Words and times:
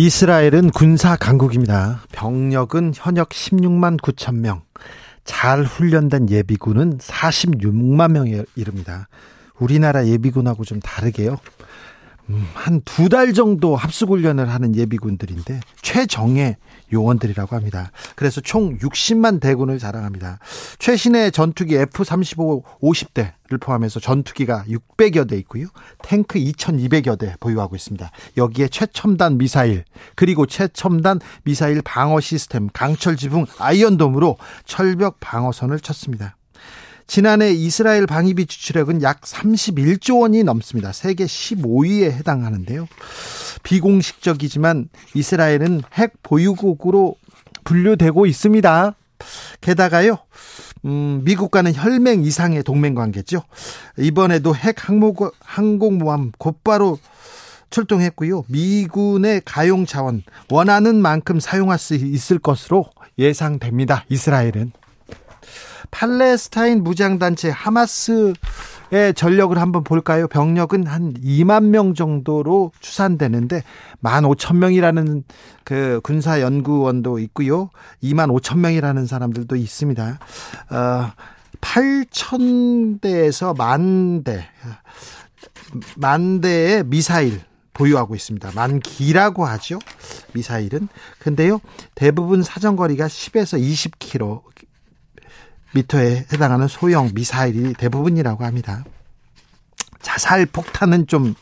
이스라엘은 0.00 0.70
군사 0.70 1.16
강국입니다. 1.16 2.02
병력은 2.12 2.92
현역 2.94 3.30
16만 3.30 4.00
9천 4.00 4.36
명, 4.36 4.62
잘 5.24 5.64
훈련된 5.64 6.30
예비군은 6.30 6.98
46만 6.98 8.12
명에 8.12 8.44
이릅니다. 8.54 9.08
우리나라 9.58 10.06
예비군하고 10.06 10.64
좀 10.64 10.78
다르게요. 10.78 11.38
음, 12.30 12.46
한두 12.54 13.08
달 13.08 13.32
정도 13.32 13.74
합숙 13.74 14.10
훈련을 14.10 14.50
하는 14.50 14.74
예비군들인데 14.74 15.60
최정예 15.80 16.56
요원들이라고 16.92 17.54
합니다. 17.56 17.90
그래서 18.16 18.40
총 18.40 18.78
60만 18.78 19.40
대군을 19.40 19.78
자랑합니다. 19.78 20.38
최신의 20.78 21.32
전투기 21.32 21.76
F-35 21.76 22.62
50대를 22.80 23.60
포함해서 23.60 24.00
전투기가 24.00 24.64
600여 24.68 25.28
대 25.28 25.36
있고요. 25.38 25.66
탱크 26.02 26.38
2,200여 26.38 27.18
대 27.18 27.34
보유하고 27.40 27.76
있습니다. 27.76 28.10
여기에 28.36 28.68
최첨단 28.68 29.38
미사일 29.38 29.84
그리고 30.14 30.46
최첨단 30.46 31.20
미사일 31.44 31.82
방어 31.82 32.20
시스템 32.20 32.68
강철 32.72 33.16
지붕 33.16 33.46
아이언돔으로 33.58 34.36
철벽 34.64 35.18
방어선을 35.20 35.80
쳤습니다. 35.80 36.37
지난해 37.08 37.50
이스라엘 37.52 38.06
방위비 38.06 38.44
지출액은 38.46 39.02
약 39.02 39.22
31조 39.22 40.20
원이 40.20 40.44
넘습니다. 40.44 40.92
세계 40.92 41.24
15위에 41.24 42.12
해당하는데요. 42.12 42.86
비공식적이지만 43.62 44.90
이스라엘은 45.14 45.82
핵 45.94 46.22
보유국으로 46.22 47.16
분류되고 47.64 48.26
있습니다. 48.26 48.94
게다가요, 49.62 50.18
음, 50.84 51.22
미국과는 51.24 51.74
혈맹 51.74 52.24
이상의 52.24 52.62
동맹 52.62 52.94
관계죠. 52.94 53.42
이번에도 53.96 54.54
핵 54.54 54.86
항모, 54.86 55.14
항공모함 55.40 56.32
곧바로 56.38 56.98
출동했고요. 57.70 58.44
미군의 58.48 59.42
가용 59.46 59.86
자원 59.86 60.22
원하는 60.50 61.00
만큼 61.00 61.40
사용할 61.40 61.78
수 61.78 61.94
있을 61.94 62.38
것으로 62.38 62.84
예상됩니다. 63.18 64.04
이스라엘은. 64.10 64.72
팔레스타인 65.90 66.82
무장단체 66.82 67.50
하마스의 67.50 68.34
전력을 69.14 69.56
한번 69.58 69.84
볼까요? 69.84 70.28
병력은 70.28 70.86
한 70.86 71.14
2만 71.14 71.64
명 71.66 71.94
정도로 71.94 72.72
추산되는데 72.80 73.62
1만 74.02 74.24
5천 74.34 74.56
명이라는 74.56 75.24
그 75.64 76.00
군사 76.02 76.40
연구원도 76.40 77.18
있고요. 77.20 77.70
2만 78.02 78.30
5천 78.38 78.58
명이라는 78.58 79.06
사람들도 79.06 79.56
있습니다. 79.56 80.18
어, 80.70 81.12
8천 81.60 83.00
대에서 83.00 83.54
만 83.54 84.22
대, 84.22 84.46
만 85.96 86.40
대의 86.40 86.84
미사일 86.84 87.40
보유하고 87.72 88.14
있습니다. 88.14 88.52
만기라고 88.54 89.46
하죠. 89.46 89.78
미사일은. 90.34 90.88
근데요, 91.20 91.60
대부분 91.94 92.42
사정거리가 92.42 93.06
10에서 93.06 93.60
20km, 93.60 94.42
미터에 95.72 96.26
해당하는 96.32 96.68
소형 96.68 97.10
미사일이 97.14 97.74
대부분이라고 97.74 98.44
합니다. 98.44 98.84
자살 100.00 100.46
폭탄은 100.46 101.06
좀 101.06 101.34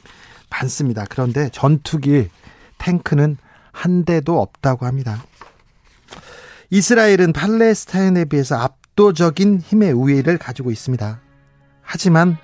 많습니다. 0.50 1.04
그런데 1.08 1.48
전투기 1.52 2.28
탱크는 2.78 3.36
한 3.72 4.04
대도 4.04 4.40
없다고 4.40 4.86
합니다. 4.86 5.22
이스라엘은 6.70 7.32
팔레스타인에 7.32 8.24
비해서 8.24 8.56
압도적인 8.56 9.60
힘의 9.60 9.92
우위를 9.92 10.38
가지고 10.38 10.70
있습니다. 10.70 11.20
하지만 11.82 12.38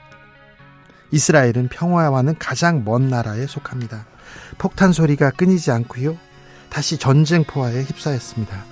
이스라엘은 1.11 1.69
평화와는 1.69 2.37
가장 2.39 2.85
먼 2.85 3.09
나라에 3.09 3.47
속합니다. 3.47 4.07
폭탄 4.59 4.93
소리가 4.93 5.31
끊이지 5.31 5.71
않고요. 5.71 6.17
다시 6.71 6.99
전쟁 6.99 7.45
포화에 7.45 7.83
휩싸였습니다. 7.83 8.72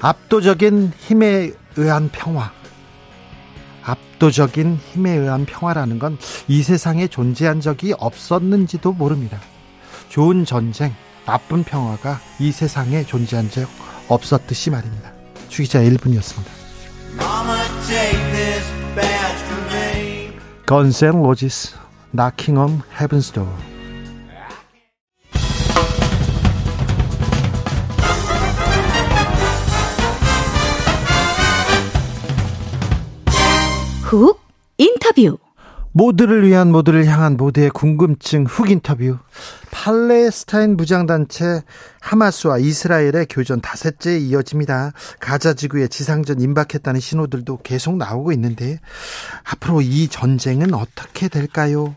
압도적인 0.00 0.92
힘에 0.98 1.52
의한 1.76 2.08
평화. 2.12 2.52
압도적인 3.82 4.78
힘에 4.92 5.12
의한 5.12 5.44
평화라는 5.46 5.98
건 5.98 6.18
이 6.48 6.62
세상에 6.62 7.06
존재한 7.08 7.60
적이 7.60 7.94
없었는지도 7.98 8.92
모릅니다. 8.92 9.40
좋은 10.08 10.44
전쟁, 10.44 10.94
나쁜 11.26 11.62
평화가 11.64 12.20
이 12.38 12.52
세상에 12.52 13.04
존재한 13.04 13.50
적 13.50 13.68
없었듯이 14.08 14.70
말입니다. 14.70 15.12
주기자 15.48 15.80
1분이었습니다. 15.80 16.46
Guns 20.66 21.02
N' 21.04 21.16
Roses, 21.20 21.74
Knocking 22.12 22.58
on 22.58 22.82
Heaven's 22.98 23.32
Door. 23.32 23.77
훅 34.08 34.40
인터뷰 34.78 35.36
모두를 35.92 36.46
위한 36.48 36.72
모두를 36.72 37.04
향한 37.04 37.36
모두의 37.36 37.68
궁금증 37.68 38.46
훅 38.46 38.70
인터뷰 38.70 39.18
팔레스타인 39.70 40.78
무장단체 40.78 41.60
하마스와 42.00 42.56
이스라엘의 42.56 43.26
교전 43.28 43.60
다섯째 43.60 44.16
이어집니다. 44.16 44.92
가자 45.20 45.52
지구에 45.52 45.88
지상전 45.88 46.40
임박했다는 46.40 47.00
신호들도 47.00 47.58
계속 47.62 47.98
나오고 47.98 48.32
있는데 48.32 48.78
앞으로 49.44 49.82
이 49.82 50.08
전쟁은 50.08 50.72
어떻게 50.72 51.28
될까요? 51.28 51.94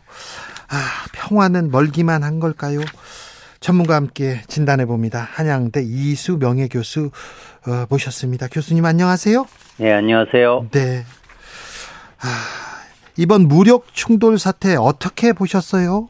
아, 0.68 0.76
평화는 1.12 1.70
멀기만 1.70 2.24
한 2.24 2.40
걸까요? 2.40 2.80
전문가와 3.60 3.96
함께 3.96 4.42
진단해 4.48 4.84
봅니다. 4.84 5.26
한양대 5.32 5.82
이수 5.82 6.36
명예 6.38 6.68
교수 6.68 7.10
어, 7.66 7.86
모셨습니다. 7.88 8.48
교수님 8.48 8.84
안녕하세요. 8.84 9.46
네, 9.78 9.92
안녕하세요. 9.94 10.68
네. 10.72 11.04
아, 12.22 12.86
이번 13.18 13.48
무력 13.48 13.92
충돌 13.92 14.38
사태 14.38 14.76
어떻게 14.76 15.32
보셨어요? 15.32 16.08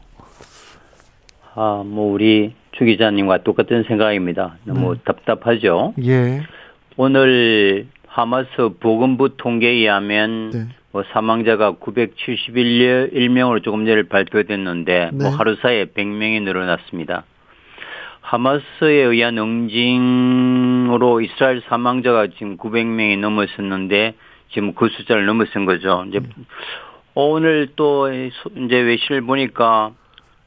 아, 1.55 1.83
뭐 1.85 2.13
우리 2.13 2.53
주 2.71 2.85
기자님과 2.85 3.43
똑같은 3.43 3.83
생각입니다. 3.87 4.57
너무 4.63 4.95
네. 4.95 5.01
답답하죠. 5.05 5.93
예. 6.03 6.41
오늘 6.97 7.87
하마스 8.07 8.49
보건부 8.79 9.37
통계에 9.37 9.71
의하면 9.71 10.51
네. 10.51 10.67
뭐 10.91 11.03
사망자가 11.11 11.73
971명으로 11.73 13.63
조금 13.63 13.85
전에 13.85 14.03
발표됐는데 14.03 15.09
뭐 15.11 15.23
네. 15.23 15.29
뭐 15.29 15.35
하루 15.35 15.55
사이에 15.61 15.85
100명이 15.85 16.43
늘어났습니다. 16.43 17.25
하마스에 18.21 19.03
의한 19.03 19.37
응징으로 19.37 21.21
이스라엘 21.21 21.61
사망자가 21.67 22.27
지금 22.27 22.57
900명이 22.57 23.19
넘었었는데 23.19 24.13
지금 24.53 24.73
그 24.73 24.89
숫자를 24.89 25.25
넘어선 25.25 25.65
거죠. 25.65 26.05
이제 26.07 26.19
음. 26.19 26.45
오늘 27.15 27.69
또 27.75 28.11
이제 28.11 28.75
외신을 28.75 29.21
보니까 29.21 29.91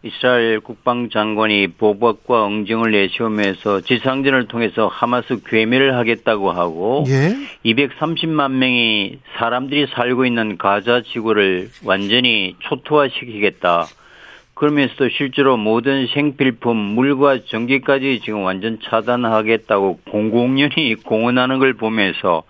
이스라엘 0.03 0.61
국방장관이 0.61 1.69
보복과 1.79 2.47
응징을 2.47 2.93
내세우면서 2.93 3.81
지상전을 3.81 4.47
통해서 4.47 4.87
하마스 4.87 5.43
괴멸을 5.45 5.97
하겠다고 5.97 6.53
하고 6.53 7.05
예? 7.09 7.35
230만 7.65 8.53
명이 8.53 9.19
사람들이 9.37 9.89
살고 9.89 10.27
있는 10.27 10.59
가자 10.59 11.03
지구를 11.03 11.71
완전히 11.85 12.55
초토화시키겠다. 12.61 13.87
그러면서도 14.55 15.11
실제로 15.11 15.57
모든 15.57 16.07
생필품, 16.07 16.77
물과 16.77 17.45
전기까지 17.47 18.21
지금 18.25 18.43
완전 18.43 18.79
차단하겠다고 18.85 20.01
공공연히 20.11 20.95
공언하는 20.95 21.59
걸 21.59 21.75
보면서 21.75 22.45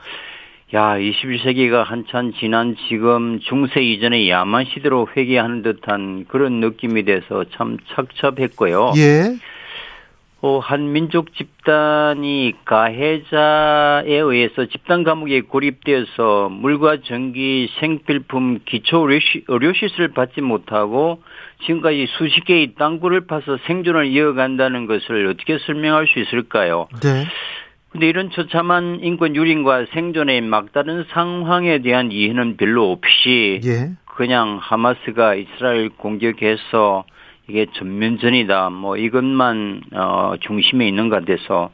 야, 0.74 0.98
21세기가 0.98 1.84
한참 1.84 2.32
지난 2.40 2.74
지금 2.88 3.38
중세 3.40 3.82
이전의 3.82 4.28
야만 4.28 4.64
시대로 4.64 5.06
회귀하는 5.16 5.62
듯한 5.62 6.24
그런 6.26 6.54
느낌이 6.54 7.04
돼서 7.04 7.44
참 7.52 7.76
착잡했고요. 7.94 8.94
예. 8.96 9.36
어, 10.42 10.58
한 10.58 10.92
민족 10.92 11.34
집단이 11.34 12.52
가해자에 12.64 14.12
의해서 14.12 14.66
집단 14.66 15.04
감옥에 15.04 15.40
고립되어서 15.42 16.50
물과 16.50 16.98
전기, 17.04 17.70
생필품, 17.80 18.60
기초 18.66 19.08
의료시설을 19.08 20.08
받지 20.14 20.40
못하고 20.40 21.22
지금까지 21.64 22.06
수십 22.18 22.44
개의 22.44 22.74
땅굴을 22.74 23.26
파서 23.26 23.56
생존을 23.66 24.06
이어간다는 24.06 24.86
것을 24.86 25.26
어떻게 25.28 25.58
설명할 25.58 26.06
수 26.06 26.18
있을까요? 26.18 26.88
네. 27.02 27.24
근데 27.96 28.08
이런 28.08 28.30
처참한 28.30 29.00
인권 29.02 29.34
유린과 29.34 29.86
생존의 29.94 30.42
막다른 30.42 31.06
상황에 31.14 31.80
대한 31.80 32.12
이해는 32.12 32.58
별로 32.58 32.92
없이 32.92 33.62
예. 33.64 33.92
그냥 34.04 34.58
하마스가 34.60 35.34
이스라엘 35.34 35.88
공격해서 35.88 37.06
이게 37.48 37.64
전면전이다. 37.74 38.68
뭐 38.68 38.98
이것만 38.98 39.80
어 39.94 40.34
중심에 40.40 40.86
있는 40.86 41.08
것 41.08 41.24
같아서 41.24 41.70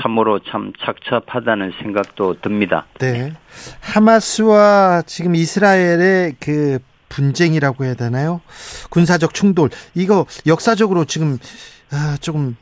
참으로 0.00 0.38
참 0.38 0.72
착잡하다는 0.84 1.72
생각도 1.82 2.40
듭니다. 2.40 2.86
네. 3.00 3.32
하마스와 3.80 5.02
지금 5.04 5.34
이스라엘의 5.34 6.36
그 6.38 6.78
분쟁이라고 7.08 7.86
해야 7.86 7.94
되나요? 7.94 8.40
군사적 8.90 9.34
충돌. 9.34 9.70
이거 9.96 10.26
역사적으로 10.46 11.06
지금 11.06 11.38
아, 11.90 12.16
조금 12.20 12.56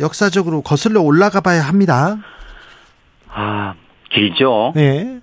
역사적으로 0.00 0.62
거슬러 0.62 1.00
올라가 1.00 1.40
봐야 1.40 1.62
합니다. 1.62 2.18
아, 3.28 3.74
길죠. 4.10 4.72
네. 4.74 5.20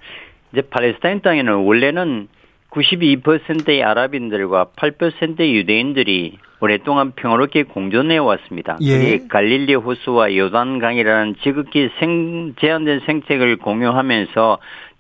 이제 0.52 0.62
팔레스타인 0.62 1.22
땅에는 1.22 1.54
원래는 1.54 2.28
92%의 2.72 3.84
아랍인들과 3.84 4.68
8%의 4.76 5.56
유대인들이 5.56 6.38
오랫동안 6.62 7.12
평화롭게 7.12 7.64
공존해 7.64 8.18
왔습니다. 8.18 8.78
예. 8.82 9.20
갈릴리 9.28 9.74
호수와 9.76 10.36
요단강이라는 10.36 11.36
지극히 11.44 11.90
생, 12.00 12.54
제한된 12.60 13.02
생태계를 13.06 13.58
공유하면서 13.58 14.60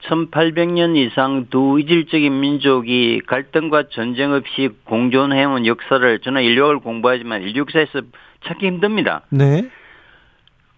1800년 0.09 0.97
이상 0.97 1.45
두 1.51 1.79
이질적인 1.79 2.39
민족이 2.39 3.21
갈등과 3.27 3.83
전쟁 3.91 4.33
없이 4.33 4.69
공존해온 4.85 5.67
역사를 5.67 6.19
저는 6.19 6.41
인류학을 6.41 6.79
공부하지만 6.79 7.44
인류 7.44 7.62
역사에서 7.62 8.01
찾기 8.45 8.65
힘듭니다. 8.65 9.21
네. 9.29 9.69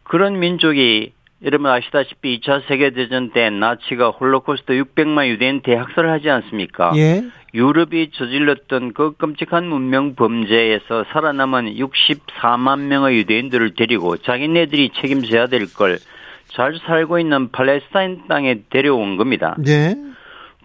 그런 0.04 0.39
민족이 0.39 1.13
여러분 1.44 1.69
아시다시피 1.69 2.39
2차 2.39 2.68
세계대전 2.68 3.31
때 3.31 3.50
나치가 3.50 4.10
홀로코스트 4.10 4.74
600만 4.74 5.27
유대인 5.27 5.62
대학살을 5.62 6.10
하지 6.10 6.30
않습니까? 6.30 6.94
예. 6.95 7.24
유럽이 7.54 8.12
저질렀던 8.12 8.94
그 8.94 9.13
끔찍한 9.18 9.65
문명 9.68 10.15
범죄에서 10.15 11.06
살아남은 11.12 11.75
64만 11.75 12.80
명의 12.88 13.18
유대인들을 13.18 13.75
데리고 13.75 14.18
자기네들이 14.18 14.92
책임져야 15.01 15.48
될 15.48 15.68
걸 15.68 16.00
잘 16.54 16.77
살고 16.86 17.19
있는 17.19 17.51
팔레스타인 17.51 18.27
땅에 18.27 18.62
데려온 18.69 19.18
겁니다. 19.18 19.56
예. 19.68 19.95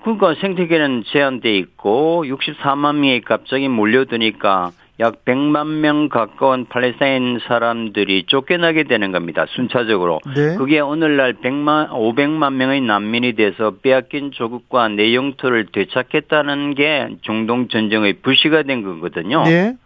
그러니까 0.02 0.34
생태계는 0.40 1.04
제한돼 1.06 1.56
있고 1.56 2.24
64만 2.26 2.96
명이 2.96 3.22
갑자기 3.22 3.68
몰려드니까 3.68 4.70
약 5.00 5.24
100만 5.24 5.78
명 5.78 6.08
가까운 6.08 6.66
팔레스타인 6.66 7.38
사람들이 7.46 8.24
쫓겨나게 8.26 8.84
되는 8.84 9.12
겁니다. 9.12 9.46
순차적으로. 9.50 10.20
네. 10.34 10.56
그게 10.56 10.80
오늘날 10.80 11.34
100만 11.34 11.90
500만 11.90 12.54
명의 12.54 12.80
난민이 12.80 13.34
돼서 13.34 13.74
빼앗긴 13.80 14.32
조국과 14.32 14.88
내 14.88 15.14
영토를 15.14 15.66
되찾겠다는 15.66 16.74
게 16.74 17.08
중동 17.22 17.68
전쟁의 17.68 18.14
불씨가 18.22 18.64
된 18.64 18.82
거거든요. 18.82 19.44
네. 19.44 19.76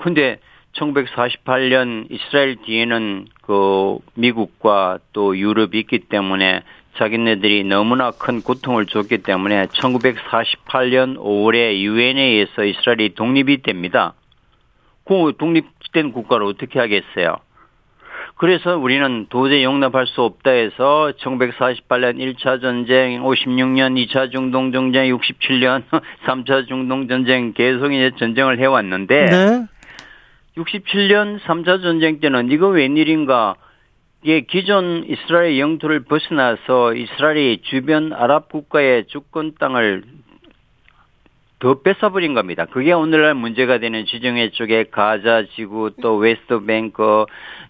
근데 0.00 0.38
1948년 0.74 2.06
이스라엘 2.10 2.56
뒤에는 2.64 3.26
그 3.42 3.98
미국과 4.14 5.00
또 5.12 5.36
유럽이 5.36 5.80
있기 5.80 5.98
때문에 6.08 6.62
자기네들이 6.96 7.64
너무나 7.64 8.10
큰 8.10 8.42
고통을 8.42 8.86
줬기 8.86 9.18
때문에 9.18 9.66
1948년 9.66 11.16
5월에 11.16 11.80
유엔에 11.80 12.20
의해서 12.20 12.64
이스라엘이 12.64 13.14
독립이 13.14 13.62
됩니다. 13.62 14.14
그 15.04 15.32
독립된 15.38 16.12
국가를 16.12 16.46
어떻게 16.46 16.78
하겠어요? 16.78 17.36
그래서 18.36 18.78
우리는 18.78 19.26
도저히 19.28 19.64
용납할 19.64 20.06
수 20.06 20.22
없다 20.22 20.50
해서 20.50 21.12
1948년 21.20 22.16
1차 22.16 22.60
전쟁, 22.62 23.22
56년 23.22 24.06
2차 24.06 24.32
중동 24.32 24.72
전쟁, 24.72 25.14
67년 25.14 25.82
3차 26.24 26.66
중동 26.68 27.06
전쟁 27.06 27.52
계속 27.52 27.92
이제 27.92 28.12
전쟁을 28.18 28.58
해왔는데 28.58 29.26
네. 29.26 29.66
67년 30.56 31.38
3차 31.40 31.82
전쟁 31.82 32.20
때는 32.20 32.50
이거 32.50 32.68
웬일인가 32.68 33.56
예, 34.26 34.40
기존 34.42 35.04
이스라엘 35.08 35.58
영토를 35.58 36.04
벗어나서 36.04 36.94
이스라엘이 36.94 37.62
주변 37.62 38.12
아랍 38.12 38.50
국가의 38.50 39.06
주권 39.06 39.54
땅을 39.58 40.02
더 41.58 41.80
뺏어버린 41.80 42.34
겁니다. 42.34 42.66
그게 42.66 42.92
오늘날 42.92 43.34
문제가 43.34 43.78
되는 43.78 44.06
지중해 44.06 44.50
쪽에 44.50 44.84
가자 44.90 45.44
지구 45.54 45.90
또 46.02 46.16
웨스트뱅크 46.16 47.26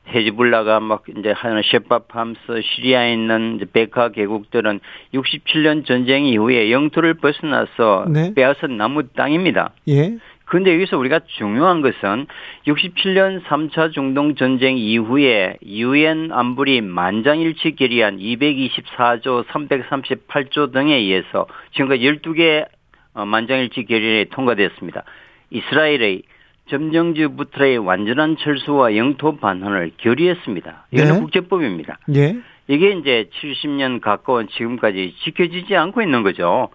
헤즈불라가 0.08 0.80
막 0.80 1.04
이제 1.08 1.32
하는 1.32 1.62
셰바팜스 1.62 2.62
시리아에 2.62 3.12
있는 3.12 3.56
이제 3.56 3.66
베카 3.72 4.10
계곡들은 4.10 4.80
67년 5.14 5.86
전쟁 5.86 6.24
이후에 6.24 6.70
영토를 6.70 7.14
벗어나서 7.14 8.06
네. 8.08 8.32
빼앗은 8.34 8.76
나무 8.76 9.08
땅입니다. 9.08 9.72
예. 9.88 10.18
그런데 10.50 10.74
여기서 10.74 10.98
우리가 10.98 11.20
중요한 11.38 11.80
것은 11.80 12.26
67년 12.66 13.40
3차 13.44 13.92
중동 13.92 14.34
전쟁 14.34 14.78
이후에 14.78 15.56
유엔 15.64 16.32
안보리 16.32 16.80
만장일치 16.80 17.76
결의안 17.76 18.18
224조 18.18 19.44
338조 19.46 20.72
등에 20.72 20.96
의해서 20.96 21.46
지금까지 21.72 22.02
12개 22.02 22.66
어, 23.14 23.24
만장일치 23.24 23.84
결의안이 23.84 24.24
통과됐습니다. 24.30 25.04
이스라엘의 25.50 26.22
점령지 26.68 27.28
부트의 27.28 27.78
완전한 27.78 28.36
철수와 28.36 28.96
영토 28.96 29.36
반환을 29.36 29.92
결의했습니다. 29.98 30.86
이거는 30.90 31.12
네. 31.12 31.20
국제법입니다. 31.20 31.98
네. 32.08 32.40
이게 32.66 32.90
이제 32.90 33.30
70년 33.40 34.00
가까운 34.00 34.48
지금까지 34.48 35.14
지켜지지 35.22 35.76
않고 35.76 36.02
있는 36.02 36.24
거죠. 36.24 36.70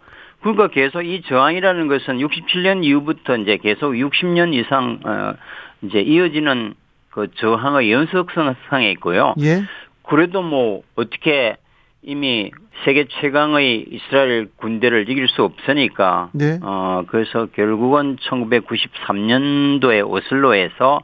그러니까 0.46 0.68
계속 0.68 1.02
이 1.02 1.24
저항이라는 1.24 1.88
것은 1.88 2.20
67년 2.20 2.84
이후부터 2.84 3.36
이제 3.38 3.58
계속 3.58 3.94
60년 3.94 4.54
이상 4.54 5.00
어 5.04 5.34
이제 5.82 6.02
이어지는 6.02 6.76
그 7.10 7.32
저항의 7.34 7.92
연속성상에 7.92 8.92
있고요. 8.92 9.34
예. 9.40 9.64
그래도 10.04 10.44
뭐 10.44 10.84
어떻게 10.96 11.58
이미 12.04 12.52
세계 12.84 13.06
최강의 13.06 13.88
이스라엘 13.90 14.48
군대를 14.58 15.10
이길 15.10 15.28
수 15.30 15.42
없으니까 15.42 16.30
네. 16.34 16.60
어 16.62 17.06
그래서 17.08 17.48
결국은 17.48 18.18
1993년도에 18.18 20.08
오슬로에서 20.08 21.00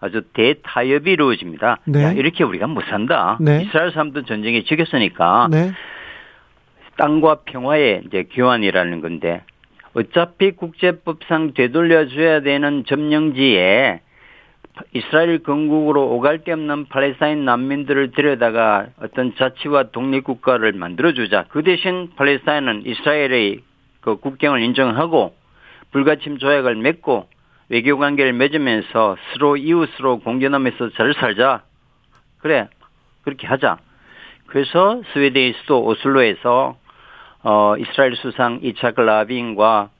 아주 0.00 0.22
대타협이 0.32 1.12
이루어집니다. 1.12 1.78
네. 1.84 2.02
야, 2.02 2.10
이렇게 2.10 2.42
우리가 2.42 2.66
못 2.66 2.82
산다. 2.90 3.38
네. 3.40 3.62
이스라엘 3.62 3.92
사람도 3.92 4.24
전쟁에 4.24 4.64
지겼으니까 4.64 5.46
네. 5.48 5.70
땅과 7.00 7.40
평화의 7.46 8.02
이제 8.06 8.24
교환이라는 8.30 9.00
건데 9.00 9.42
어차피 9.94 10.50
국제법상 10.50 11.54
되돌려줘야 11.54 12.42
되는 12.42 12.84
점령지에 12.84 14.02
이스라엘 14.92 15.42
건국으로 15.42 16.14
오갈 16.14 16.44
데 16.44 16.52
없는 16.52 16.86
팔레스타인 16.86 17.46
난민들을 17.46 18.12
들여다가 18.12 18.88
어떤 19.00 19.34
자치와 19.34 19.84
독립국가를 19.92 20.72
만들어주자. 20.72 21.46
그 21.48 21.62
대신 21.62 22.10
팔레스타인은 22.16 22.82
이스라엘의 22.86 23.60
그 24.02 24.16
국경을 24.16 24.60
인정하고 24.60 25.34
불가침 25.92 26.38
조약을 26.38 26.76
맺고 26.76 27.28
외교 27.70 27.96
관계를 27.98 28.34
맺으면서 28.34 29.16
서로 29.32 29.56
이웃으로 29.56 30.20
공존하면서 30.20 30.90
잘 30.90 31.14
살자. 31.14 31.62
그래. 32.38 32.68
그렇게 33.22 33.46
하자. 33.46 33.78
그래서 34.46 35.02
스웨덴의 35.12 35.54
수도 35.60 35.84
오슬로에서 35.84 36.76
어, 37.42 37.74
이스라엘 37.78 38.16
수상 38.16 38.60
이차크 38.62 39.00
라빈과 39.00 39.90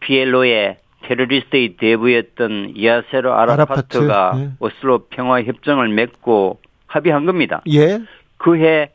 PLO의 0.00 0.78
테러리스트의 1.02 1.76
대부였던 1.76 2.82
야세르 2.82 3.32
아라파트가 3.32 4.14
아라파트, 4.30 4.40
예. 4.42 4.50
오슬로 4.58 5.06
평화 5.10 5.42
협정을 5.42 5.88
맺고 5.88 6.58
합의한 6.86 7.24
겁니다. 7.24 7.62
예. 7.72 8.00
그해 8.38 8.90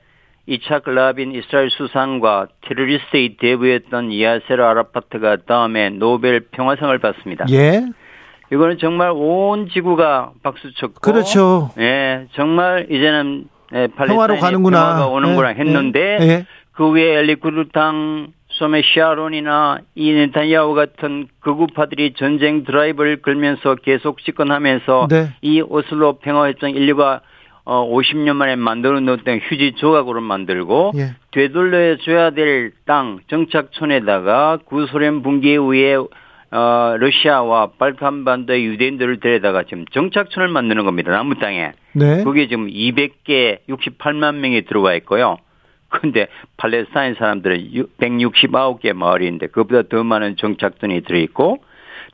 이차크 0.45 0.89
라빈 0.89 1.33
이스라엘 1.33 1.69
수상과 1.69 2.47
테러리스트의 2.61 3.37
대부였던 3.37 4.19
야세로 4.19 4.65
아라파트가 4.65 5.37
다음에 5.47 5.89
노벨 5.89 6.41
평화상을 6.51 6.97
받습니다. 6.99 7.45
예. 7.51 7.85
이거는 8.51 8.77
정말 8.77 9.11
온 9.15 9.69
지구가 9.69 10.33
박수 10.43 10.73
쳤고 10.75 10.99
그렇죠. 11.01 11.71
예, 11.79 12.27
정말 12.33 12.87
이제는 12.91 13.45
예, 13.73 13.87
평화로 13.87 14.37
가는구나. 14.37 14.79
평화가 14.79 15.07
오는구나 15.07 15.51
예. 15.51 15.55
했는데 15.55 16.17
예. 16.21 16.45
그 16.73 16.91
위에 16.91 17.19
엘리쿠르탕 17.19 18.33
소메 18.49 18.81
시아론이나 18.81 19.79
이 19.95 20.11
네타냐후 20.11 20.73
같은 20.73 21.27
극우파들이 21.39 22.13
전쟁 22.17 22.63
드라이브를 22.63 23.21
걸면서 23.21 23.75
계속 23.75 24.21
집권하면서 24.23 25.07
네. 25.09 25.33
이 25.41 25.61
오슬로 25.61 26.19
평화협정 26.19 26.71
인류가 26.71 27.21
어 27.65 27.87
50년 27.89 28.35
만에 28.35 28.55
만들어 28.57 28.99
놓던 28.99 29.39
휴지 29.43 29.73
조각으로 29.77 30.19
만들고 30.19 30.91
예. 30.97 31.15
되돌려 31.31 31.95
줘야 31.97 32.31
될 32.31 32.73
땅 32.85 33.19
정착촌에다가 33.29 34.59
구소련 34.65 35.23
붕괴 35.23 35.55
후에 35.55 35.95
어 35.95 36.95
러시아와 36.99 37.71
발칸반도의 37.79 38.65
유대인들을 38.65 39.19
데려다가 39.21 39.63
지금 39.63 39.85
정착촌을 39.93 40.49
만드는 40.49 40.83
겁니다. 40.85 41.11
나무 41.11 41.35
땅에. 41.39 41.71
네. 41.93 42.23
그게 42.23 42.47
지금 42.47 42.67
200개 42.67 43.59
68만 43.69 44.35
명이 44.35 44.63
들어와 44.65 44.93
있고요. 44.95 45.37
근데 46.01 46.27
팔레스타인 46.57 47.15
사람들은 47.15 47.85
169개 47.99 48.93
마을인데 48.93 49.47
그보다 49.47 49.83
더 49.87 50.03
많은 50.03 50.35
정착촌이 50.37 51.01
들어있고 51.01 51.59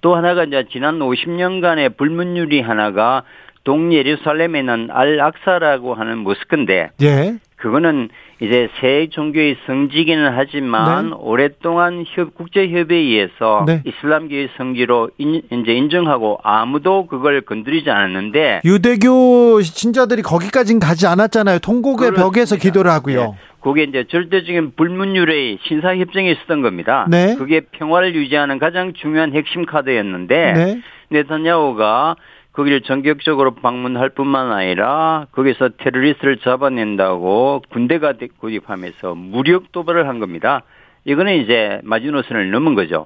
또 0.01 0.15
하나가 0.15 0.43
이제 0.43 0.65
지난 0.71 0.99
50년간의 0.99 1.97
불문율이 1.97 2.61
하나가 2.61 3.23
동예루살렘에 3.63 4.59
있는 4.59 4.89
알악사라고 4.91 5.93
하는 5.93 6.19
모스크인데 6.19 6.91
예. 7.01 7.35
그거는 7.57 8.09
이제 8.41 8.69
새 8.79 9.09
종교의 9.11 9.57
성지기는 9.67 10.31
하지만 10.33 11.09
네. 11.09 11.15
오랫동안 11.19 12.05
협, 12.07 12.33
국제협의에 12.35 12.97
의해서 12.97 13.65
네. 13.67 13.83
이슬람교의 13.85 14.49
성지로 14.55 15.09
인, 15.17 15.41
이제 15.51 15.73
인정하고 15.73 16.39
아무도 16.41 17.05
그걸 17.07 17.41
건드리지 17.41 17.89
않았는데 17.89 18.61
유대교 18.63 19.61
신자들이 19.61 20.21
거기까지는 20.21 20.79
가지 20.79 21.05
않았잖아요. 21.05 21.59
통곡의 21.59 22.11
그렇습니다. 22.11 22.23
벽에서 22.23 22.55
기도를 22.55 22.91
하고요. 22.91 23.21
네. 23.21 23.37
그게 23.61 23.83
이제 23.83 24.05
절대적인 24.05 24.73
불문율의 24.75 25.59
신사협정에 25.63 26.31
있었던 26.31 26.61
겁니다. 26.61 27.05
네. 27.09 27.35
그게 27.37 27.61
평화를 27.61 28.15
유지하는 28.15 28.59
가장 28.59 28.93
중요한 28.93 29.33
핵심 29.33 29.65
카드였는데 29.65 30.53
네. 30.53 30.81
네타냐후가 31.09 32.15
거기를 32.53 32.81
전격적으로 32.81 33.55
방문할 33.55 34.09
뿐만 34.09 34.51
아니라 34.51 35.27
거기서 35.31 35.69
테러리스트를 35.77 36.37
잡아낸다고 36.37 37.63
군대가 37.69 38.13
구입하면서 38.37 39.15
무력 39.15 39.71
도발을 39.71 40.07
한 40.07 40.19
겁니다. 40.19 40.63
이거는 41.05 41.37
이제 41.37 41.79
마지노선을 41.83 42.51
넘은 42.51 42.75
거죠. 42.75 43.03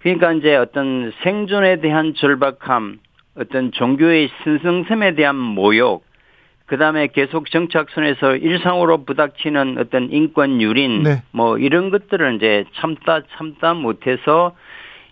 그러니까 0.00 0.32
이제 0.32 0.54
어떤 0.56 1.12
생존에 1.22 1.80
대한 1.80 2.14
절박함, 2.14 2.98
어떤 3.36 3.72
종교의 3.72 4.30
신성샘에 4.42 5.14
대한 5.14 5.36
모욕, 5.36 6.04
그 6.66 6.76
다음에 6.78 7.06
계속 7.06 7.50
정착촌에서 7.50 8.36
일상으로 8.36 9.04
부닥치는 9.04 9.76
어떤 9.78 10.10
인권 10.10 10.60
유린, 10.60 11.04
네. 11.04 11.22
뭐 11.30 11.58
이런 11.58 11.90
것들을 11.90 12.36
이제 12.36 12.64
참다 12.74 13.20
참다 13.36 13.74
못해서 13.74 14.54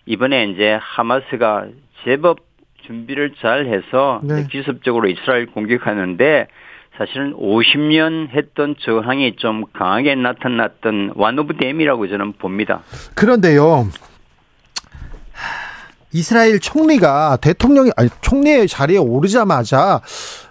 이번에 0.05 0.45
이제 0.47 0.77
하마스가 0.81 1.67
제법 2.03 2.39
준비를 2.85 3.35
잘 3.41 3.67
해서 3.67 4.19
네. 4.23 4.45
기습적으로 4.51 5.07
이스라엘 5.07 5.47
공격하는데 5.47 6.47
사실은 6.97 7.33
50년 7.33 8.29
했던 8.29 8.75
저항이 8.79 9.35
좀 9.37 9.65
강하게 9.73 10.15
나타났던 10.15 11.13
one 11.15 11.39
of 11.39 11.57
them이라고 11.57 12.07
저는 12.07 12.33
봅니다. 12.33 12.83
그런데요. 13.15 13.87
이스라엘 16.15 16.61
총리가 16.61 17.37
대통령이 17.41 17.91
아니 17.97 18.09
총리의 18.21 18.69
자리에 18.69 18.97
오르자마자 18.97 20.01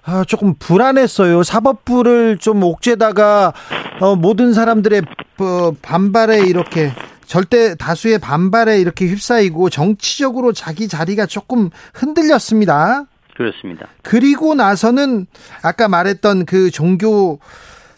아, 0.05 0.23
조금 0.29 0.55
불안했어요. 0.59 1.43
사법부를 1.43 2.37
좀 2.37 2.63
옥죄다가 2.63 3.55
어, 4.01 4.15
모든 4.15 4.53
사람들의 4.53 5.03
어, 5.39 5.73
반발에 5.81 6.41
이렇게 6.41 6.93
절대 7.25 7.75
다수의 7.77 8.19
반발에 8.19 8.79
이렇게 8.79 9.07
휩싸이고 9.07 9.71
정치적으로 9.71 10.53
자기 10.53 10.87
자리가 10.87 11.25
조금 11.25 11.71
흔들렸습니다. 11.95 13.07
그렇습니다. 13.35 13.87
그리고 14.03 14.55
나서는 14.55 15.27
아까 15.63 15.89
말했던 15.89 16.45
그 16.45 16.71
종교 16.71 17.41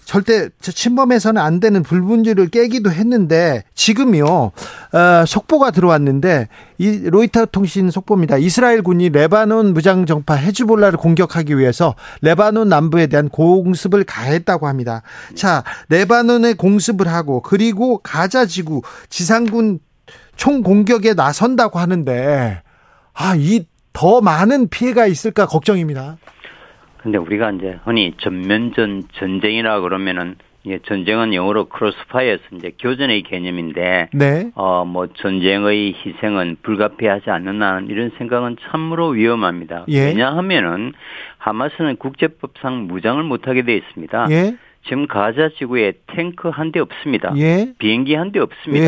절대 0.06 0.48
침범해서는 0.60 1.42
안 1.42 1.58
되는 1.58 1.82
불분율을 1.82 2.48
깨기도 2.48 2.90
했는데 2.90 3.64
지금요 3.74 4.24
어, 4.24 5.24
속보가 5.26 5.72
들어왔는데 5.72 6.48
이 6.78 7.10
로이터 7.10 7.46
통신 7.46 7.90
속보입니다. 7.90 8.38
이스라엘 8.38 8.82
군이 8.82 9.08
레바논 9.10 9.74
무장 9.74 10.06
정파 10.06 10.34
헤즈볼라를 10.34 10.96
공격하기 10.96 11.58
위해서 11.58 11.96
레바논 12.22 12.68
남부에 12.68 13.08
대한 13.08 13.28
공습을 13.28 14.04
가했다고 14.04 14.68
합니다. 14.68 15.02
자, 15.34 15.64
레바논에 15.88 16.54
공습을 16.54 17.08
하고 17.08 17.42
그리고 17.42 17.98
가자 17.98 18.46
지구 18.46 18.82
지상군 19.10 19.80
총 20.36 20.62
공격에 20.62 21.14
나선다고 21.14 21.80
하는데 21.80 22.62
아, 23.12 23.34
이 23.36 23.66
더 23.96 24.20
많은 24.20 24.68
피해가 24.68 25.06
있을까 25.06 25.46
걱정입니다. 25.46 26.18
근데 27.02 27.18
우리가 27.18 27.52
이제 27.52 27.78
흔히 27.84 28.12
전면전 28.18 29.04
전쟁이라 29.12 29.80
그러면은 29.80 30.36
예, 30.66 30.80
전쟁은 30.80 31.32
영어로 31.32 31.66
crossfires 31.66 32.42
이제 32.56 32.72
교전의 32.80 33.22
개념인데 33.22 34.08
네. 34.12 34.50
어뭐 34.56 35.08
전쟁의 35.14 35.94
희생은 36.04 36.56
불가피하지 36.62 37.30
않는다는 37.30 37.88
이런 37.88 38.10
생각은 38.18 38.56
참으로 38.68 39.10
위험합니다. 39.10 39.84
예. 39.88 40.06
왜냐하면은 40.06 40.92
하마스는 41.38 41.96
국제법상 41.96 42.88
무장을 42.88 43.22
못하게 43.22 43.62
돼 43.62 43.76
있습니다. 43.76 44.26
예. 44.30 44.56
지금 44.88 45.06
가자 45.06 45.50
지구에 45.56 45.92
탱크 46.08 46.48
한 46.48 46.72
대 46.72 46.80
없습니다. 46.80 47.32
예. 47.36 47.72
비행기 47.78 48.14
한 48.16 48.32
대 48.32 48.40
없습니다. 48.40 48.86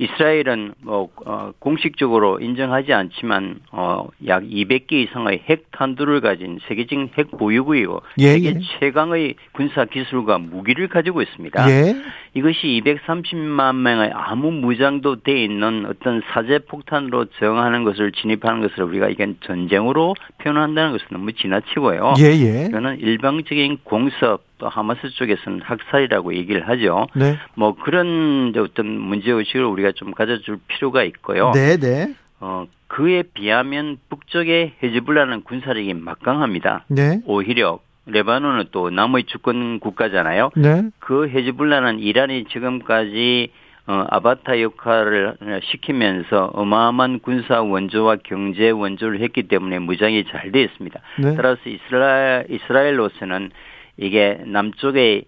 예. 0.00 0.04
이스라엘은 0.04 0.74
뭐 0.82 1.08
어, 1.24 1.52
공식적으로 1.58 2.40
인정하지 2.40 2.92
않지만 2.92 3.60
어, 3.70 4.08
약 4.26 4.42
200개 4.42 4.92
이상의 4.92 5.42
핵 5.48 5.70
탄두를 5.70 6.20
가진 6.20 6.58
세계적인 6.68 7.10
핵 7.16 7.30
보유국이고 7.32 8.02
예, 8.18 8.32
세계 8.32 8.48
예. 8.48 8.60
최강의 8.80 9.34
군사 9.52 9.84
기술과 9.84 10.38
무기를 10.38 10.88
가지고 10.88 11.22
있습니다. 11.22 11.70
예. 11.70 11.94
이것이 12.34 12.82
230만 12.84 13.76
명의 13.76 14.10
아무 14.12 14.50
무장도 14.50 15.22
돼 15.22 15.44
있는 15.44 15.86
어떤 15.86 16.22
사제 16.32 16.58
폭탄으로 16.58 17.26
저항하는 17.38 17.84
것을 17.84 18.12
진입하는 18.12 18.60
것을 18.60 18.82
우리가 18.84 19.08
이건 19.08 19.36
전쟁으로 19.42 20.14
표현한다는 20.38 20.92
것은 20.92 21.06
너무 21.10 21.32
지나치고요. 21.32 22.14
예, 22.18 22.24
예. 22.24 22.66
이거는 22.66 22.98
일방적인 22.98 23.78
공습 23.84 24.40
또 24.64 24.70
하마스 24.70 25.10
쪽에서는 25.10 25.60
학살이라고 25.60 26.34
얘기를 26.36 26.66
하죠. 26.68 27.06
네. 27.14 27.36
뭐 27.54 27.74
그런 27.74 28.54
어떤 28.56 28.86
문제 28.98 29.30
의식을 29.30 29.62
우리가 29.62 29.92
좀 29.92 30.12
가져줄 30.12 30.58
필요가 30.66 31.04
있고요. 31.04 31.50
네, 31.52 31.76
네. 31.76 32.14
어 32.40 32.64
그에 32.88 33.24
비하면 33.34 33.98
북쪽의 34.08 34.72
헤즈블라는 34.82 35.44
군사력이 35.44 35.92
막강합니다. 35.92 36.86
네. 36.88 37.20
오히려 37.26 37.78
레바논은 38.06 38.66
또 38.72 38.88
남의 38.88 39.24
주권 39.24 39.80
국가잖아요. 39.80 40.50
네. 40.56 40.84
그 40.98 41.28
헤즈블라는 41.28 41.98
이란이 41.98 42.46
지금까지 42.46 43.50
어, 43.86 44.06
아바타 44.08 44.62
역할을 44.62 45.36
시키면서 45.64 46.52
어마어마한 46.54 47.18
군사 47.20 47.60
원조와 47.60 48.16
경제 48.24 48.70
원조를 48.70 49.20
했기 49.20 49.42
때문에 49.42 49.78
무장이 49.78 50.24
잘 50.30 50.52
되어 50.52 50.62
있습니다. 50.62 51.00
네. 51.18 51.34
따라서 51.36 51.60
이스라엘, 51.66 52.46
이스라엘로서는 52.48 53.50
이게 53.96 54.40
남쪽의 54.46 55.24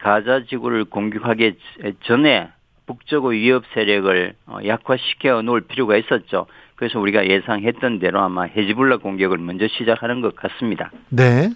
가자 0.00 0.44
지구를 0.48 0.84
공격하기 0.86 1.56
전에 2.04 2.48
북쪽의 2.86 3.38
위협 3.38 3.64
세력을 3.74 4.34
어, 4.46 4.58
약화시켜 4.66 5.42
놓을 5.42 5.62
필요가 5.62 5.96
있었죠. 5.96 6.46
그래서 6.74 6.98
우리가 6.98 7.28
예상했던 7.28 7.98
대로 7.98 8.20
아마 8.20 8.44
헤즈볼라 8.44 8.98
공격을 8.98 9.38
먼저 9.38 9.66
시작하는 9.68 10.20
것 10.20 10.34
같습니다. 10.36 10.90
네. 11.10 11.50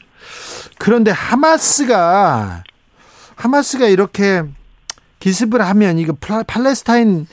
그런데 0.78 1.10
하마스가 1.10 2.64
하마스가 3.36 3.86
이렇게 3.86 4.42
기습을 5.20 5.62
하면 5.62 5.98
이거 5.98 6.14
팔레스타인 6.46 7.26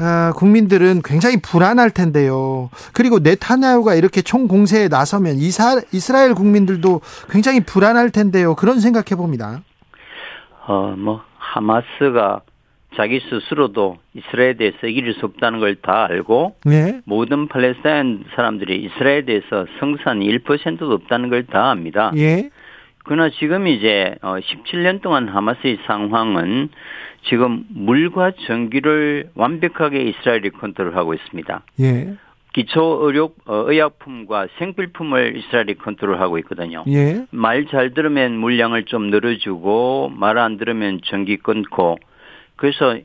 어, 0.00 0.32
국민들은 0.34 1.02
굉장히 1.04 1.40
불안할 1.40 1.90
텐데요. 1.90 2.70
그리고 2.92 3.18
네타냐후가 3.18 3.94
이렇게 3.94 4.22
총 4.22 4.48
공세에 4.48 4.88
나서면 4.88 5.36
이사, 5.36 5.80
이스라엘 5.92 6.34
국민들도 6.34 7.00
굉장히 7.30 7.60
불안할 7.60 8.10
텐데요. 8.10 8.54
그런 8.54 8.80
생각해 8.80 9.16
봅니다. 9.16 9.62
어, 10.66 10.94
뭐 10.96 11.22
하마스가 11.38 12.40
자기 12.96 13.20
스스로도 13.20 13.96
이스라엘에 14.14 14.54
대해서 14.56 14.86
이길 14.86 15.14
수 15.14 15.24
없다는 15.24 15.60
걸 15.60 15.76
다 15.82 16.04
알고 16.10 16.56
네. 16.66 17.00
모든 17.04 17.48
팔레스타인 17.48 18.24
사람들이 18.36 18.84
이스라엘에 18.84 19.24
대해서 19.24 19.66
성산 19.80 20.20
1%도 20.20 20.90
없다는 20.92 21.30
걸 21.30 21.46
다 21.46 21.70
압니다. 21.70 22.12
예. 22.16 22.50
그러나 23.04 23.30
지금 23.30 23.66
이제 23.66 24.14
17년 24.22 24.98
어, 24.98 25.00
동안 25.02 25.28
하마스의 25.28 25.78
상황은 25.86 26.68
지금 27.24 27.64
물과 27.68 28.32
전기를 28.46 29.30
완벽하게 29.34 30.02
이스라엘이 30.02 30.50
컨트롤하고 30.50 31.14
있습니다. 31.14 31.62
예. 31.80 32.14
기초 32.52 33.00
의료 33.02 33.32
어, 33.46 33.64
의약품과 33.66 34.48
생필품을 34.58 35.36
이스라엘이 35.36 35.74
컨트롤하고 35.74 36.38
있거든요. 36.40 36.84
예. 36.88 37.26
말 37.30 37.66
잘 37.66 37.94
들으면 37.94 38.36
물량을 38.36 38.84
좀 38.84 39.10
늘어주고 39.10 40.12
말 40.14 40.38
안 40.38 40.58
들으면 40.58 41.00
전기 41.04 41.36
끊고 41.36 41.96
그래서 42.56 42.98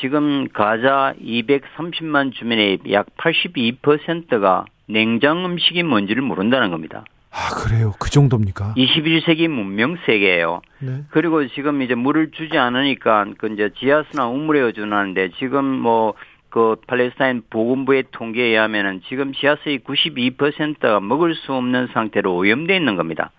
지금 0.00 0.48
가자 0.52 1.14
230만 1.22 2.32
주민의 2.32 2.78
약 2.90 3.06
82%가 3.16 4.66
냉장 4.86 5.44
음식이 5.44 5.82
뭔지를 5.82 6.22
모른다는 6.22 6.70
겁니다. 6.70 7.04
아, 7.38 7.54
그래요? 7.54 7.94
그 8.00 8.10
정도입니까? 8.10 8.74
21세기 8.76 9.48
문명 9.48 9.96
세계예요. 10.06 10.60
네. 10.80 11.04
그리고 11.10 11.46
지금 11.48 11.82
이제 11.82 11.94
물을 11.94 12.30
주지 12.32 12.58
않으니까 12.58 13.26
그 13.38 13.48
이제 13.52 13.70
지하수나 13.78 14.26
우물에 14.26 14.60
의존하는데 14.60 15.30
지금 15.38 15.64
뭐 15.64 16.14
그 16.50 16.76
팔레스타인 16.86 17.42
보건부의 17.50 18.04
통계에 18.10 18.46
의하면은 18.48 19.02
지금 19.08 19.32
지하수의 19.32 19.80
92%가 19.80 21.00
먹을 21.00 21.34
수 21.34 21.52
없는 21.52 21.88
상태로 21.92 22.34
오염돼 22.34 22.74
있는 22.76 22.96
겁니다. 22.96 23.30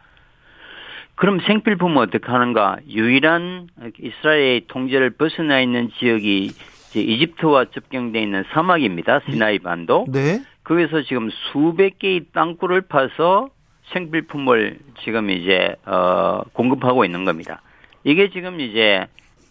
그럼 1.16 1.40
생필품은 1.42 1.98
어떻게 1.98 2.32
하는가? 2.32 2.78
유일한 2.88 3.68
이스라엘의 4.00 4.68
통제를 4.68 5.12
벗어나 5.12 5.60
있는 5.60 5.90
지역이 6.00 6.46
이제 6.46 7.02
이집트와 7.02 7.66
접경돼 7.72 8.22
있는 8.22 8.46
사막입니다. 8.54 9.22
시나이 9.30 9.60
반도. 9.60 10.06
네. 10.08 10.42
거기서 10.64 11.02
지금 11.02 11.30
수백 11.52 12.00
개의 12.00 12.26
땅굴을 12.32 12.82
파서 12.82 13.50
생필품을 13.94 14.80
지금 15.04 15.30
이제 15.30 15.76
어 15.86 16.42
공급하고 16.54 17.06
있는 17.06 17.26
겁니다. 17.26 17.62
이게 18.04 18.30
지금 18.30 18.60
이제 18.60 19.08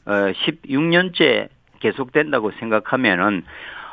어 0.07 0.13
16년째 0.13 1.49
계속된다고 1.81 2.53
생각하면은 2.59 3.45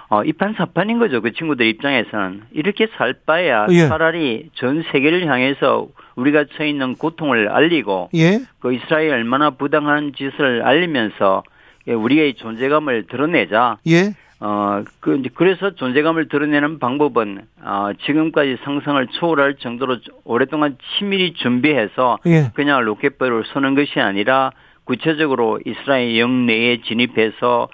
어 0.09 0.23
이판사판인 0.23 0.99
거죠. 0.99 1.21
그 1.21 1.33
친구들 1.33 1.65
입장에서는 1.65 2.43
이렇게 2.51 2.87
살 2.97 3.15
바야 3.25 3.65
예. 3.69 3.87
차라리 3.87 4.49
전 4.53 4.83
세계를 4.91 5.27
향해서 5.27 5.87
우리가 6.15 6.45
처해 6.55 6.69
있는 6.69 6.95
고통을 6.95 7.49
알리고 7.49 8.09
예. 8.15 8.39
그 8.59 8.73
이스라엘 8.73 9.11
얼마나 9.11 9.49
부당한 9.49 10.13
짓을 10.15 10.61
알리면서 10.63 11.43
우리의 11.87 12.35
존재감을 12.35 13.07
드러내자. 13.07 13.77
예. 13.87 14.13
어, 14.41 14.83
그, 14.99 15.21
그래서 15.33 15.71
존재감을 15.71 16.27
드러내는 16.27 16.79
방법은, 16.79 17.45
어, 17.63 17.89
지금까지 18.05 18.57
상상을 18.63 19.07
초월할 19.07 19.55
정도로 19.55 19.97
오랫동안 20.25 20.77
치밀히 20.97 21.33
준비해서 21.33 22.17
예. 22.25 22.51
그냥 22.53 22.83
로켓발을 22.83 23.45
쏘는 23.53 23.75
것이 23.75 23.99
아니라 23.99 24.51
구체적으로 24.83 25.59
이스라엘 25.65 26.19
영내에 26.19 26.81
진입해서 26.81 27.69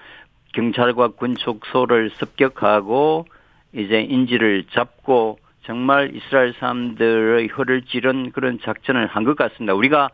경찰과 0.53 1.09
군 1.09 1.35
촉소를 1.35 2.11
습격하고 2.11 3.25
이제 3.73 4.01
인지를 4.01 4.65
잡고 4.71 5.39
정말 5.63 6.11
이스라엘 6.15 6.53
사람들의 6.59 7.49
혀를 7.51 7.83
찌른 7.83 8.31
그런 8.31 8.59
작전을 8.61 9.07
한 9.07 9.23
것 9.23 9.35
같습니다. 9.37 9.73
우리가 9.73 10.09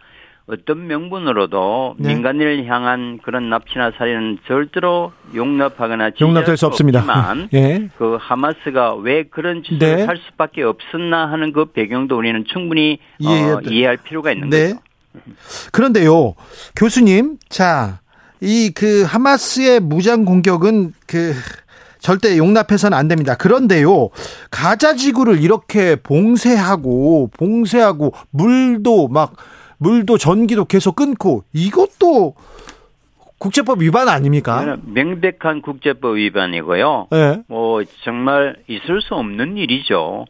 어떤 0.49 0.87
명분으로도 0.87 1.95
네. 1.99 2.13
민간인을 2.13 2.65
향한 2.67 3.19
그런 3.21 3.49
납치나 3.49 3.91
살인은 3.97 4.39
절대로 4.47 5.11
용납하거나 5.35 6.11
용납될 6.21 6.55
수 6.55 6.65
없습니다. 6.67 6.99
없지만 6.99 7.49
예. 7.53 7.89
그 7.97 8.17
하마스가 8.19 8.95
왜 8.95 9.23
그런 9.23 9.61
짓을 9.63 9.79
네. 9.79 10.03
할 10.05 10.17
수밖에 10.17 10.63
없었나 10.63 11.29
하는 11.29 11.51
그 11.51 11.65
배경도 11.65 12.17
우리는 12.17 12.45
충분히 12.51 12.99
예. 13.21 13.27
어, 13.27 13.61
이해할 13.65 13.97
필요가 13.97 14.31
있는 14.31 14.49
네. 14.49 14.69
거죠. 14.69 14.79
그런데요, 15.73 16.35
교수님, 16.75 17.37
자, 17.49 17.99
이 18.39 18.71
그 18.73 19.03
하마스의 19.03 19.79
무장 19.79 20.25
공격은 20.25 20.93
그 21.07 21.33
절대 21.99 22.37
용납해서는 22.37 22.95
안 22.97 23.07
됩니다. 23.07 23.35
그런데요, 23.35 24.09
가자 24.51 24.95
지구를 24.95 25.41
이렇게 25.41 25.95
봉쇄하고 25.97 27.31
봉쇄하고 27.35 28.13
물도 28.29 29.07
막 29.07 29.33
물도 29.77 30.17
전기도 30.17 30.65
계속 30.65 30.95
끊고 30.95 31.43
이것도 31.53 32.35
국제법 33.39 33.81
위반 33.81 34.09
아닙니까? 34.09 34.77
명백한 34.85 35.61
국제법 35.61 36.15
위반이고요. 36.17 37.07
네. 37.11 37.43
뭐 37.47 37.83
정말 38.03 38.55
있을 38.67 39.01
수 39.01 39.13
없는 39.13 39.57
일이죠. 39.57 40.25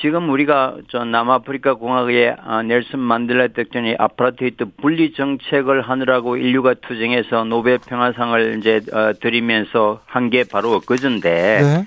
지금 0.00 0.30
우리가 0.30 0.76
저 0.90 1.04
남아프리카 1.04 1.74
공화국의 1.74 2.36
아, 2.42 2.62
넬슨 2.62 2.98
만델라 2.98 3.48
대통령이 3.48 3.96
아파르테이트 3.98 4.64
분리 4.80 5.12
정책을 5.12 5.82
하느라고 5.82 6.36
인류가 6.36 6.74
투쟁해서 6.74 7.44
노벨 7.44 7.78
평화상을 7.78 8.58
이제 8.58 8.80
어, 8.92 9.12
드리면서 9.20 10.00
한 10.06 10.30
게 10.30 10.44
바로 10.50 10.80
그전데 10.80 11.60
네. 11.62 11.86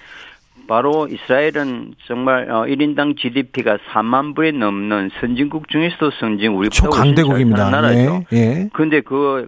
바로 0.67 1.07
이스라엘은 1.07 1.95
정말 2.07 2.47
1인당 2.47 3.11
어, 3.11 3.15
GDP가 3.17 3.77
4만 3.91 4.35
불에 4.35 4.51
넘는 4.51 5.11
선진국 5.19 5.69
중에서도 5.69 6.11
선진 6.19 6.53
우리 6.53 6.69
초강대국입니다. 6.69 7.69
나라죠. 7.69 8.23
예. 8.33 8.37
예. 8.37 8.69
그런데 8.73 9.01
그, 9.01 9.47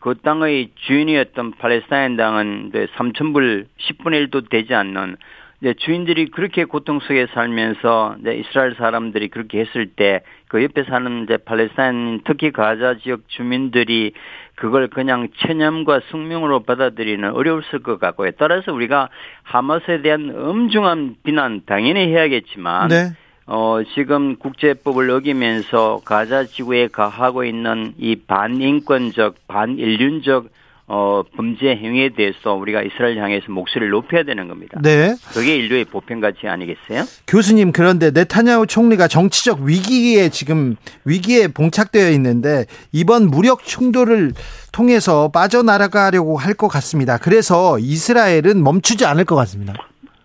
그 0.00 0.14
땅의 0.22 0.70
주인이었던 0.74 1.52
팔레스타인 1.58 2.16
당은 2.16 2.72
3천 2.96 3.32
불 3.32 3.66
10분의 3.78 4.28
1도 4.30 4.48
되지 4.50 4.74
않는 4.74 5.16
이제 5.60 5.74
주인들이 5.74 6.26
그렇게 6.26 6.64
고통 6.64 7.00
속에 7.00 7.26
살면서 7.32 8.16
이제 8.20 8.34
이스라엘 8.34 8.74
사람들이 8.74 9.28
그렇게 9.28 9.60
했을 9.60 9.86
때 9.86 10.22
그 10.56 10.62
옆에 10.62 10.84
사는 10.84 11.24
이제 11.24 11.36
팔레스타인 11.36 12.22
특히 12.24 12.50
가자 12.50 12.96
지역 13.02 13.28
주민들이 13.28 14.14
그걸 14.54 14.88
그냥 14.88 15.28
체념과 15.36 16.00
숙명으로 16.10 16.60
받아들이는 16.60 17.32
어려웠을 17.32 17.82
것 17.82 18.00
같고요. 18.00 18.30
따라서 18.38 18.72
우리가 18.72 19.10
하마스에 19.42 20.00
대한 20.00 20.32
엄중한 20.34 21.16
비난 21.22 21.60
당연히 21.66 22.06
해야겠지만 22.06 22.88
네. 22.88 23.10
어, 23.44 23.80
지금 23.94 24.36
국제법을 24.36 25.10
어기면서 25.10 26.00
가자 26.06 26.44
지구에 26.44 26.88
가하고 26.88 27.44
있는 27.44 27.92
이 27.98 28.16
반인권적, 28.16 29.46
반인륜적 29.48 30.46
어, 30.88 31.22
범죄 31.36 31.74
행위에 31.74 32.10
대해서 32.10 32.54
우리가 32.54 32.82
이스라엘 32.82 33.18
향해서 33.18 33.50
목소리를 33.50 33.90
높여야 33.90 34.22
되는 34.22 34.46
겁니다. 34.46 34.78
네. 34.82 35.16
그게 35.34 35.56
인류의 35.56 35.86
보편 35.86 36.20
가치 36.20 36.46
아니겠어요? 36.46 37.02
교수님, 37.26 37.72
그런데 37.72 38.12
네타냐후 38.12 38.66
총리가 38.68 39.08
정치적 39.08 39.62
위기에 39.62 40.28
지금 40.28 40.76
위기에 41.04 41.48
봉착되어 41.48 42.10
있는데 42.12 42.66
이번 42.92 43.26
무력 43.30 43.64
충돌을 43.64 44.32
통해서 44.72 45.28
빠져나가려고 45.32 46.36
할 46.36 46.54
것 46.56 46.68
같습니다. 46.68 47.18
그래서 47.18 47.78
이스라엘은 47.78 48.62
멈추지 48.62 49.04
않을 49.04 49.24
것 49.24 49.34
같습니다. 49.36 49.74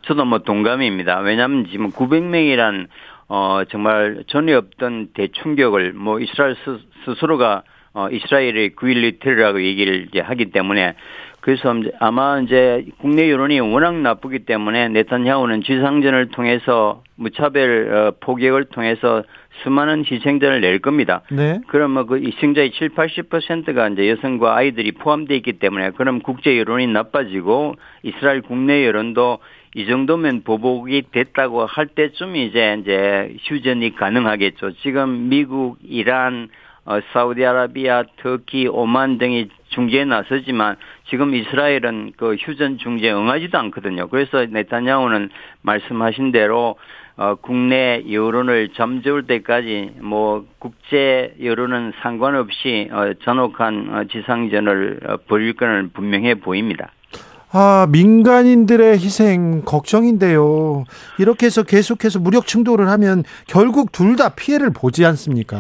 저도 0.04 0.24
뭐 0.26 0.40
동감입니다. 0.40 1.20
왜냐하면 1.20 1.66
지금 1.72 1.92
900명이란 1.92 2.88
어, 3.28 3.62
정말 3.72 4.24
전에 4.28 4.54
없던 4.54 5.10
대충격을 5.16 5.94
뭐 5.94 6.20
이스라엘 6.20 6.56
스, 6.64 6.80
스스로가 7.06 7.64
어, 7.94 8.08
이스라엘의 8.10 8.72
9.11 8.72 9.02
테러라고 9.02 9.62
얘기를 9.64 10.08
이제 10.08 10.20
하기 10.20 10.52
때문에 10.52 10.96
그래서 11.42 11.74
아마 12.00 12.40
이제 12.40 12.86
국내 13.00 13.30
여론이 13.30 13.60
워낙 13.60 13.96
나쁘기 13.96 14.40
때문에 14.40 14.90
네탄야후는 14.90 15.64
지상전을 15.64 16.30
통해서 16.30 17.02
무차별 17.16 17.94
어, 17.94 18.14
포격을 18.20 18.66
통해서 18.66 19.24
수많은 19.64 20.06
희생자를 20.06 20.62
낼 20.62 20.80
겁니다. 20.80 21.22
네. 21.32 21.60
그러면 21.68 22.06
그 22.06 22.18
희생자의 22.18 22.72
7, 22.72 22.90
80%가 22.90 23.90
이제 23.90 24.10
여성과 24.10 24.56
아이들이 24.56 24.92
포함되어 24.92 25.36
있기 25.38 25.54
때문에 25.54 25.92
그럼 25.92 26.22
국제 26.22 26.58
여론이 26.58 26.88
나빠지고 26.88 27.76
이스라엘 28.04 28.42
국내 28.42 28.86
여론도 28.86 29.40
이 29.74 29.88
정도면 29.88 30.44
보복이 30.44 31.04
됐다고 31.12 31.66
할 31.66 31.88
때쯤 31.88 32.36
이제 32.36 32.78
이제 32.82 33.36
휴전이 33.42 33.96
가능하겠죠. 33.96 34.74
지금 34.82 35.30
미국, 35.30 35.78
이란, 35.84 36.50
어, 36.86 37.00
사우디아라비아, 37.14 38.04
터키, 38.22 38.68
오만 38.68 39.18
등이 39.18 39.50
중재에 39.70 40.04
나서지만 40.06 40.78
지금 41.10 41.34
이스라엘은 41.36 42.14
그 42.18 42.36
휴전 42.36 42.78
중재에 42.80 43.12
응하지도 43.12 43.58
않거든요. 43.60 44.08
그래서 44.10 44.46
네타냐후는 44.46 45.30
말씀하신 45.62 46.32
대로 46.32 46.76
어, 47.18 47.36
국내 47.36 48.04
여론을 48.10 48.70
잠재울 48.76 49.28
때까지 49.28 49.92
뭐 50.02 50.46
국제 50.60 51.36
여론은 51.42 51.94
상관없이 52.02 52.90
어, 52.92 53.14
잔혹한 53.24 53.90
어, 53.94 54.04
지상전을 54.12 55.00
어, 55.08 55.18
벌일 55.28 55.54
거는 55.54 55.92
분명해 55.94 56.36
보입니다. 56.36 56.90
아, 57.54 57.86
민간인들의 57.92 58.94
희생 58.94 59.62
걱정인데요. 59.66 60.86
이렇게 61.20 61.48
해서 61.48 61.64
계속해서 61.64 62.20
무력 62.20 62.48
충돌을 62.48 62.88
하면 62.90 63.24
결국 63.46 63.92
둘 63.92 64.16
다 64.16 64.30
피해를 64.30 64.72
보지 64.74 65.06
않습니까? 65.06 65.58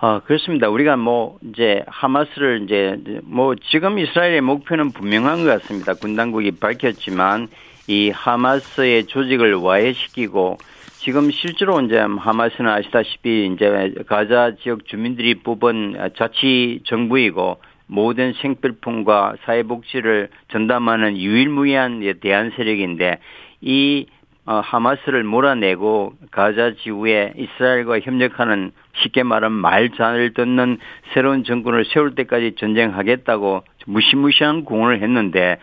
아, 0.00 0.20
그렇습니다. 0.24 0.68
우리가 0.68 0.96
뭐, 0.96 1.38
이제, 1.42 1.82
하마스를 1.88 2.62
이제, 2.62 3.20
뭐, 3.24 3.56
지금 3.56 3.98
이스라엘의 3.98 4.42
목표는 4.42 4.92
분명한 4.92 5.42
것 5.42 5.60
같습니다. 5.60 5.94
군 5.94 6.14
당국이 6.14 6.52
밝혔지만, 6.52 7.48
이 7.88 8.10
하마스의 8.10 9.06
조직을 9.06 9.54
와해시키고, 9.54 10.58
지금 10.98 11.32
실제로 11.32 11.80
이제 11.80 11.98
하마스는 11.98 12.70
아시다시피 12.70 13.50
이제 13.52 13.92
가자 14.06 14.54
지역 14.62 14.86
주민들이 14.86 15.34
뽑은 15.34 16.12
자치 16.16 16.80
정부이고, 16.84 17.56
모든 17.88 18.34
생필품과 18.34 19.38
사회복지를 19.42 20.28
전담하는 20.52 21.16
유일무이한 21.16 22.20
대한 22.20 22.52
세력인데, 22.56 23.18
이 23.62 24.06
어, 24.48 24.60
하마스를 24.64 25.24
몰아내고 25.24 26.14
가자 26.30 26.72
지구에 26.82 27.34
이스라엘과 27.36 28.00
협력하는 28.00 28.72
쉽게 29.02 29.22
말하면 29.22 29.58
말 29.58 29.90
잘 29.96 30.32
듣는 30.34 30.78
새로운 31.12 31.44
정권을 31.44 31.84
세울 31.86 32.14
때까지 32.14 32.54
전쟁하겠다고 32.58 33.62
무시무시한 33.86 34.64
공헌을 34.64 35.02
했는데 35.02 35.58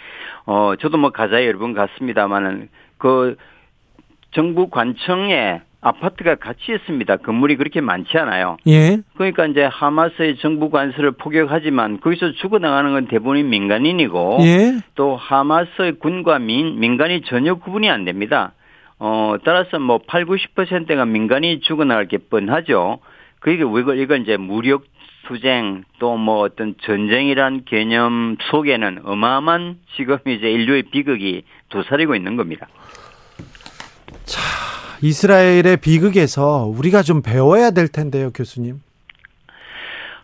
어 0.45 0.73
저도 0.79 0.97
뭐 0.97 1.11
가자 1.11 1.45
여러 1.45 1.59
번 1.59 1.73
갔습니다만은 1.73 2.69
그 2.97 3.37
정부 4.31 4.69
관청에 4.69 5.61
아파트가 5.81 6.35
같이 6.35 6.73
있습니다. 6.73 7.17
건물이 7.17 7.57
그렇게 7.57 7.79
많지 7.79 8.17
않아요. 8.17 8.57
예. 8.67 8.97
그러니까 9.15 9.45
이제 9.45 9.63
하마스의 9.63 10.37
정부 10.37 10.71
관서를 10.71 11.11
포격하지만 11.11 11.99
거기서 11.99 12.31
죽어나가는 12.31 12.91
건 12.91 13.07
대부분 13.07 13.47
민간인이고 13.47 14.39
예. 14.41 14.79
또 14.95 15.15
하마스의 15.15 15.99
군과 15.99 16.39
민, 16.39 16.79
민간이 16.79 17.21
전혀 17.21 17.53
구분이 17.53 17.87
안 17.89 18.03
됩니다. 18.03 18.53
어, 18.97 19.35
따라서 19.43 19.77
뭐 19.77 19.99
8, 20.07 20.25
90%가 20.25 21.05
민간이 21.05 21.59
죽어나갈 21.59 22.07
게 22.07 22.17
뻔하죠. 22.17 22.99
그게 23.45 23.63
왜 23.63 23.81
이걸, 23.81 23.99
이걸 23.99 24.21
이제 24.21 24.37
무력 24.37 24.85
투쟁 25.27 25.83
또 25.99 26.17
뭐 26.17 26.39
어떤 26.39 26.73
전쟁이란 26.81 27.65
개념 27.65 28.37
속에는 28.49 29.01
어마어마한 29.03 29.81
지금 29.95 30.17
이제 30.25 30.49
인류의 30.49 30.83
비극이 30.89 31.43
도사리고 31.69 32.15
있는 32.15 32.37
겁니다. 32.37 32.67
자, 34.23 34.41
이스라엘의 35.03 35.77
비극에서 35.77 36.65
우리가 36.65 37.03
좀 37.03 37.21
배워야 37.21 37.69
될 37.69 37.87
텐데요, 37.87 38.31
교수님. 38.31 38.81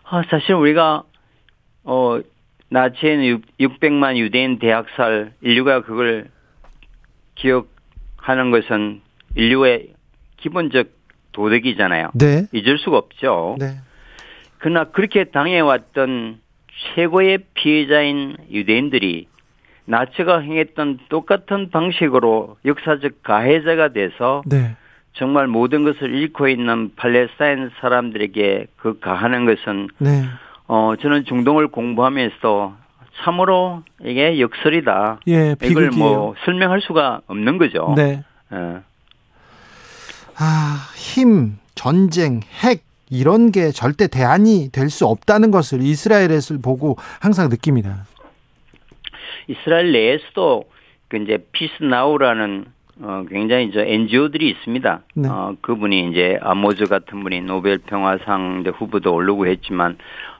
아, 0.02 0.22
사실 0.28 0.54
우리가 0.54 1.04
어 1.84 2.20
나치에는 2.70 3.42
600만 3.60 4.16
유대인 4.16 4.58
대학살 4.58 5.32
인류가 5.42 5.82
그걸 5.82 6.28
기억하는 7.36 8.50
것은 8.50 9.00
인류의 9.36 9.92
기본적 10.38 11.01
도덕이잖아요. 11.32 12.10
네. 12.14 12.46
잊을 12.52 12.78
수가 12.78 12.98
없죠. 12.98 13.56
네. 13.58 13.78
그러나 14.58 14.84
그렇게 14.84 15.24
당해왔던 15.24 16.40
최고의 16.94 17.38
피해자인 17.54 18.36
유대인들이 18.50 19.26
나치가 19.84 20.38
행했던 20.40 21.00
똑같은 21.08 21.70
방식으로 21.70 22.56
역사적 22.64 23.22
가해자가 23.22 23.88
돼서 23.88 24.42
네. 24.46 24.76
정말 25.14 25.46
모든 25.46 25.84
것을 25.84 26.14
잃고 26.14 26.48
있는 26.48 26.94
팔레스타인 26.96 27.70
사람들에게 27.80 28.66
그 28.76 28.98
가하는 29.00 29.44
것은 29.44 29.88
네. 29.98 30.24
어 30.66 30.94
저는 31.00 31.24
중동을 31.24 31.68
공부하면서 31.68 32.76
참으로 33.22 33.82
이게 34.02 34.40
역설이다. 34.40 35.20
예, 35.28 35.54
이걸. 35.62 35.90
뭐 35.90 36.34
설명할 36.44 36.80
수가 36.80 37.20
없는 37.26 37.58
거죠. 37.58 37.92
네. 37.96 38.22
예. 38.52 38.80
아, 40.38 40.88
힘, 41.22 41.58
전쟁, 41.76 42.40
핵 42.64 42.82
이런 43.08 43.52
게 43.52 43.70
절대 43.70 44.08
대안이 44.08 44.70
될 44.72 44.90
수 44.90 45.06
없다는 45.06 45.52
것을 45.52 45.80
이스라엘에서 45.82 46.58
보고 46.58 46.96
항상 47.20 47.48
느낍니다. 47.48 48.06
이스라엘 49.46 49.92
내에서도 49.92 50.64
그 51.08 51.16
이제 51.18 51.38
Peace 51.52 51.82
Now라는 51.84 52.64
어 53.00 53.24
굉장히 53.30 53.70
저 53.72 53.80
NGO들이 53.80 54.50
있습니다. 54.50 55.00
네. 55.14 55.28
어 55.28 55.54
그분이 55.60 56.10
이제 56.10 56.38
아모즈 56.42 56.86
같은 56.86 57.22
분이 57.22 57.42
노벨 57.42 57.78
평화상 57.78 58.64
후보도 58.76 59.14
오르고 59.14 59.46
했지만 59.46 59.98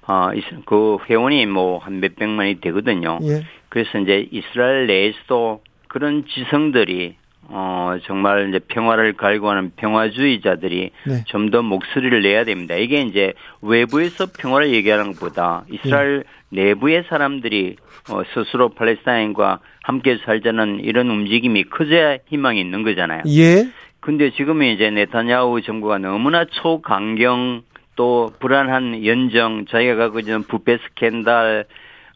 어 0.09 0.31
그 0.67 0.99
회원이 1.09 1.47
뭐 1.47 1.79
한 1.79 2.01
몇백만이 2.01 2.61
되거든요. 2.61 3.19
예. 3.23 3.43
그래서 3.69 3.99
이제 3.99 4.27
이스라엘 4.33 4.87
내에서도 4.89 5.63
그런 5.89 6.25
지성들이 6.27 7.17
어 7.49 7.97
정말 8.05 8.49
이제 8.49 8.61
평화를 8.61 9.15
갈구하는 9.15 9.73
평화주의자들이 9.77 10.91
네. 11.07 11.25
좀더 11.27 11.63
목소리를 11.63 12.23
내야 12.23 12.45
됩니다. 12.45 12.77
이게 12.77 13.03
이제 13.03 13.33
외부에서 13.61 14.27
평화를 14.39 14.73
얘기하는 14.73 15.13
것보다 15.13 15.65
이스라엘 15.71 16.25
네. 16.51 16.65
내부의 16.65 17.05
사람들이 17.09 17.77
어 18.11 18.23
스스로 18.33 18.71
팔레스타인과 18.71 19.61
함께 19.83 20.19
살자는 20.25 20.81
이런 20.85 21.11
움직임이 21.11 21.65
커져야 21.65 22.19
희망이 22.29 22.61
있는 22.61 22.83
거잖아요. 22.85 23.23
예. 23.29 23.69
근데 24.01 24.31
지금은 24.31 24.67
이제 24.67 24.91
네타냐후 24.91 25.63
정부가 25.63 25.99
너무나 25.99 26.45
초강경 26.45 27.63
또 27.95 28.33
불안한 28.41 29.05
연정, 29.05 29.67
자기가 29.67 29.97
갖고 29.97 30.21
있는 30.21 30.43
부패 30.43 30.79
스캔들, 30.79 31.67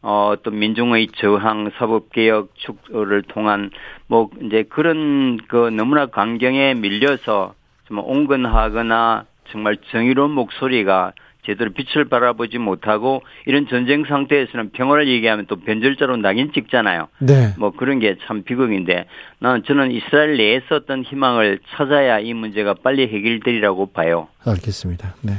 어, 0.02 0.34
또 0.42 0.50
민중의 0.50 1.08
저항, 1.16 1.70
사법개혁 1.78 2.50
축을 2.54 3.22
통한 3.22 3.70
뭐 4.06 4.30
이제 4.42 4.64
그런 4.68 5.38
그 5.48 5.68
너무나 5.70 6.06
강경에 6.06 6.74
밀려서 6.74 7.54
좀 7.88 7.98
온건하거나 7.98 9.24
정말 9.50 9.76
정의로운 9.90 10.30
목소리가 10.32 11.12
제대로 11.44 11.70
빛을 11.70 12.06
바라보지 12.06 12.58
못하고 12.58 13.22
이런 13.46 13.68
전쟁 13.68 14.04
상태에서는 14.04 14.70
평화를 14.72 15.06
얘기하면 15.06 15.46
또 15.46 15.54
변절자로 15.60 16.16
낙인 16.16 16.52
찍잖아요. 16.52 17.06
네. 17.20 17.54
뭐 17.56 17.70
그런 17.70 18.00
게 18.00 18.16
참 18.26 18.42
비극인데 18.42 19.06
나는 19.38 19.62
저는 19.62 19.92
이스라엘 19.92 20.36
내에서 20.36 20.74
어떤 20.74 21.04
희망을 21.04 21.60
찾아야 21.76 22.18
이 22.18 22.34
문제가 22.34 22.74
빨리 22.74 23.06
해결되리라고 23.06 23.86
봐요. 23.92 24.26
알겠습니다. 24.44 25.14
네. 25.22 25.34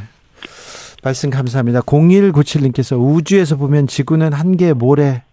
말씀 1.04 1.30
감사합니다. 1.30 1.82
0197님께서 1.82 2.98
우주에서 3.00 3.56
보면 3.56 3.88
지구는 3.88 4.34
한개 4.34 4.74
모래, 4.74 5.24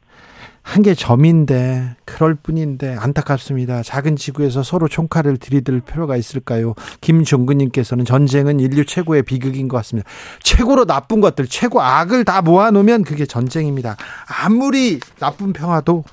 한 0.63 0.83
개 0.83 0.95
점인데, 0.95 1.95
그럴 2.05 2.35
뿐인데, 2.35 2.97
안타깝습니다. 2.99 3.83
작은 3.83 4.17
지구에서 4.17 4.63
서로 4.63 4.89
총칼을 4.89 5.37
들이댈 5.37 5.81
필요가 5.81 6.17
있을까요? 6.17 6.75
김종근님께서는 7.03 8.05
전쟁은 8.05 8.61
인류 8.61 8.85
최고의 8.87 9.25
비극인 9.25 9.69
것 9.69 9.77
같습니다. 9.79 10.09
최고로 10.43 10.87
나쁜 10.87 11.21
것들, 11.21 11.47
최고 11.49 11.83
악을 11.83 12.25
다 12.25 12.41
모아놓으면 12.41 13.05
그게 13.05 13.27
전쟁입니다. 13.27 13.97
아무리 14.43 15.01
나쁜 15.19 15.53
평화도 15.53 16.05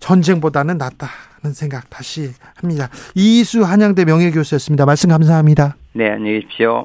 전쟁보다는 0.00 0.78
낫다는 0.78 1.52
생각 1.54 1.88
다시 1.88 2.32
합니다. 2.56 2.88
이수 3.14 3.62
한양대 3.62 4.04
명예교수였습니다. 4.04 4.86
말씀 4.86 5.10
감사합니다. 5.10 5.76
네, 5.92 6.10
안녕히 6.10 6.40
계십시오. 6.40 6.84